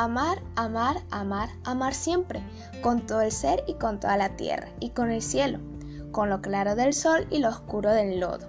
[0.00, 2.40] Amar, amar, amar, amar siempre,
[2.82, 5.58] con todo el ser y con toda la tierra, y con el cielo,
[6.12, 8.46] con lo claro del sol y lo oscuro del lodo.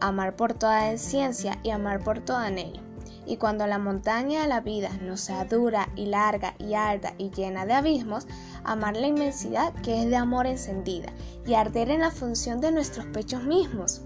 [0.00, 2.82] Amar por toda ciencia y amar por todo anhelo.
[3.24, 7.30] Y cuando la montaña de la vida nos sea dura y larga y alta y
[7.30, 8.26] llena de abismos,
[8.62, 11.08] amar la inmensidad que es de amor encendida
[11.46, 14.02] y arder en la función de nuestros pechos mismos.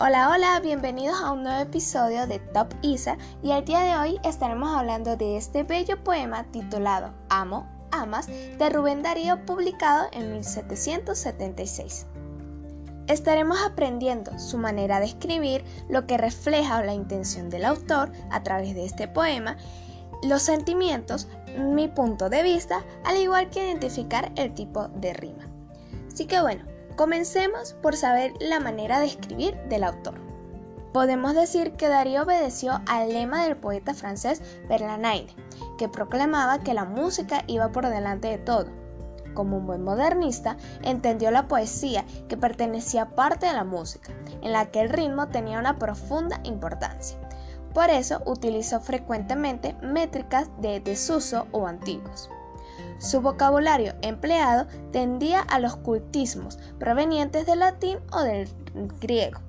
[0.00, 4.20] Hola, hola, bienvenidos a un nuevo episodio de Top Isa y el día de hoy
[4.24, 12.06] estaremos hablando de este bello poema titulado Amo, Amas de Rubén Darío publicado en 1776.
[13.06, 18.74] Estaremos aprendiendo su manera de escribir, lo que refleja la intención del autor a través
[18.74, 19.56] de este poema,
[20.24, 25.44] los sentimientos, mi punto de vista, al igual que identificar el tipo de rima.
[26.12, 26.64] Así que bueno,
[26.96, 30.14] Comencemos por saber la manera de escribir del autor.
[30.92, 35.34] Podemos decir que Darío obedeció al lema del poeta francés Verlaine,
[35.76, 38.66] que proclamaba que la música iba por delante de todo.
[39.34, 44.66] Como un buen modernista, entendió la poesía que pertenecía parte de la música, en la
[44.66, 47.18] que el ritmo tenía una profunda importancia.
[47.72, 52.30] Por eso utilizó frecuentemente métricas de desuso o antiguos.
[52.98, 58.48] Su vocabulario empleado tendía a los cultismos provenientes del latín o del
[59.00, 59.40] griego.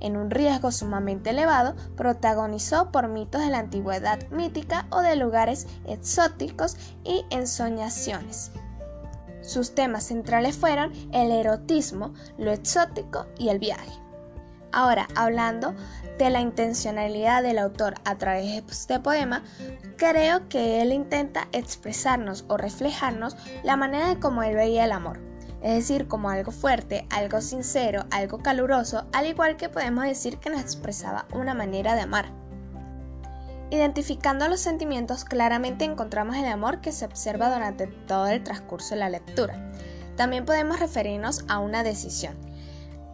[0.00, 5.66] En un riesgo sumamente elevado, protagonizó por mitos de la antigüedad mítica o de lugares
[5.86, 8.52] exóticos y ensoñaciones.
[9.42, 14.07] Sus temas centrales fueron el erotismo, lo exótico y el viaje.
[14.72, 15.74] Ahora, hablando
[16.18, 19.42] de la intencionalidad del autor a través de este poema,
[19.96, 25.20] creo que él intenta expresarnos o reflejarnos la manera de cómo él veía el amor.
[25.62, 30.50] Es decir, como algo fuerte, algo sincero, algo caluroso, al igual que podemos decir que
[30.50, 32.26] nos expresaba una manera de amar.
[33.70, 39.00] Identificando los sentimientos, claramente encontramos el amor que se observa durante todo el transcurso de
[39.00, 39.70] la lectura.
[40.16, 42.36] También podemos referirnos a una decisión.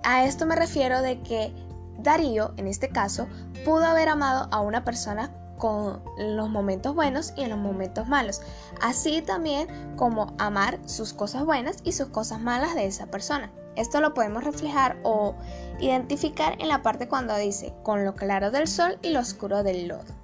[0.04, 1.53] A esto me refiero de que
[1.98, 3.26] Darío, en este caso,
[3.65, 8.43] pudo haber amado a una persona con los momentos buenos y en los momentos malos,
[8.82, 13.50] así también como amar sus cosas buenas y sus cosas malas de esa persona.
[13.76, 15.34] Esto lo podemos reflejar o
[15.81, 19.88] identificar en la parte cuando dice con lo claro del sol y lo oscuro del
[19.88, 20.23] lodo.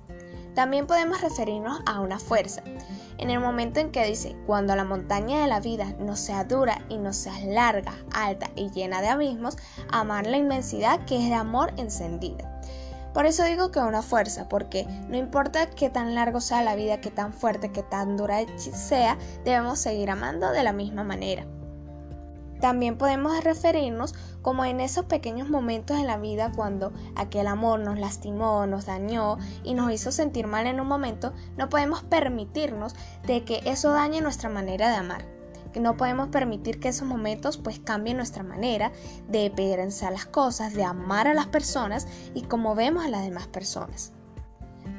[0.55, 2.62] También podemos referirnos a una fuerza.
[3.19, 6.84] En el momento en que dice, cuando la montaña de la vida no sea dura
[6.88, 9.56] y no sea larga, alta y llena de abismos,
[9.91, 12.60] amar la inmensidad que es de amor encendida.
[13.12, 17.00] Por eso digo que una fuerza, porque no importa qué tan largo sea la vida,
[17.00, 21.44] qué tan fuerte, qué tan dura sea, debemos seguir amando de la misma manera.
[22.60, 27.98] También podemos referirnos como en esos pequeños momentos en la vida cuando aquel amor nos
[27.98, 32.94] lastimó, nos dañó y nos hizo sentir mal en un momento, no podemos permitirnos
[33.26, 35.25] de que eso dañe nuestra manera de amar.
[35.78, 38.92] No podemos permitir que esos momentos pues cambien nuestra manera
[39.28, 43.47] de pensar las cosas, de amar a las personas y como vemos a las demás
[43.47, 44.12] personas.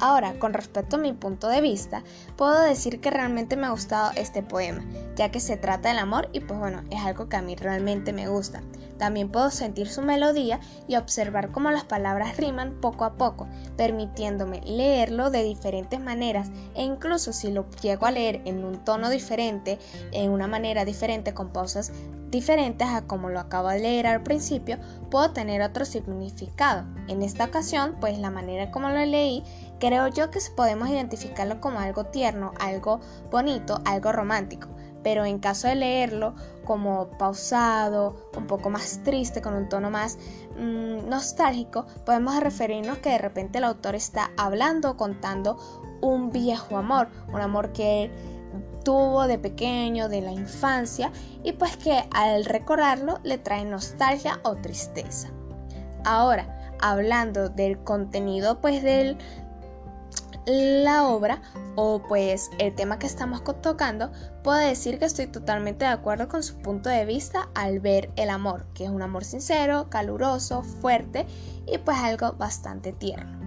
[0.02, 2.04] Ahora, con respecto a mi punto de vista,
[2.36, 4.84] puedo decir que realmente me ha gustado este poema,
[5.16, 8.12] ya que se trata del amor y pues bueno, es algo que a mí realmente
[8.12, 8.64] me gusta.
[9.02, 14.62] También puedo sentir su melodía y observar cómo las palabras riman poco a poco, permitiéndome
[14.62, 19.80] leerlo de diferentes maneras e incluso si lo llego a leer en un tono diferente,
[20.12, 21.92] en una manera diferente, con pausas
[22.30, 24.78] diferentes a como lo acabo de leer al principio,
[25.10, 26.86] puedo tener otro significado.
[27.08, 29.44] En esta ocasión, pues la manera como lo leí,
[29.80, 33.00] creo yo que podemos identificarlo como algo tierno, algo
[33.32, 34.68] bonito, algo romántico.
[35.04, 36.36] Pero en caso de leerlo
[36.66, 40.18] como pausado, un poco más triste, con un tono más
[40.58, 45.58] mm, nostálgico, podemos referirnos que de repente el autor está hablando o contando
[46.02, 48.12] un viejo amor, un amor que
[48.84, 51.12] tuvo de pequeño, de la infancia,
[51.44, 55.30] y pues que al recordarlo le trae nostalgia o tristeza.
[56.04, 59.18] Ahora, hablando del contenido pues de
[60.46, 61.42] la obra
[61.76, 64.12] o pues el tema que estamos tocando,
[64.44, 68.30] puedo decir que estoy totalmente de acuerdo con su punto de vista al ver el
[68.30, 71.26] amor, que es un amor sincero, caluroso, fuerte
[71.68, 73.40] y pues algo bastante tierno.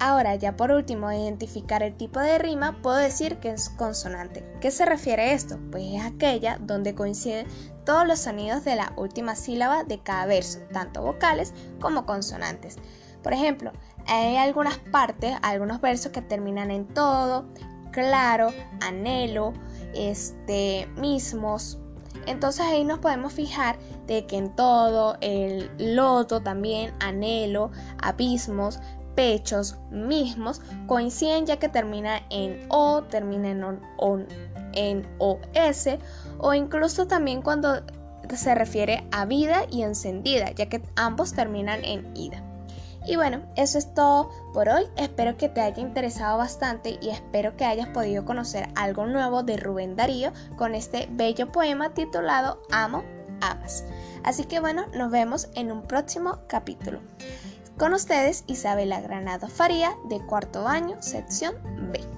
[0.00, 4.44] Ahora, ya por último, identificar el tipo de rima, puedo decir que es consonante.
[4.60, 5.58] ¿Qué se refiere a esto?
[5.70, 7.46] Pues es aquella donde coinciden
[7.86, 12.76] todos los sonidos de la última sílaba de cada verso, tanto vocales como consonantes.
[13.22, 13.72] Por ejemplo,
[14.06, 17.46] hay algunas partes, algunos versos que terminan en todo,
[17.92, 19.52] claro, anhelo,
[19.94, 21.78] este, mismos.
[22.26, 27.70] Entonces ahí nos podemos fijar de que en todo, el loto también, anhelo,
[28.02, 28.80] abismos,
[29.14, 33.64] pechos mismos coinciden ya que termina en O, termina en,
[33.98, 34.26] on,
[34.72, 35.88] en OS
[36.38, 37.82] o incluso también cuando
[38.34, 42.42] se refiere a vida y encendida, ya que ambos terminan en ida.
[43.06, 44.86] Y bueno, eso es todo por hoy.
[44.96, 49.56] Espero que te haya interesado bastante y espero que hayas podido conocer algo nuevo de
[49.56, 53.04] Rubén Darío con este bello poema titulado Amo,
[53.40, 53.84] amas.
[54.22, 57.00] Así que bueno, nos vemos en un próximo capítulo.
[57.78, 61.56] Con ustedes Isabela Granado Faría de cuarto año, sección
[61.92, 62.13] B.